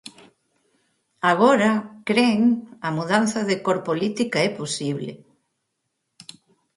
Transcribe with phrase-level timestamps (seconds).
[1.31, 1.71] Agora,
[2.07, 2.41] cren,
[2.87, 5.11] a mudanza de cor política é posible.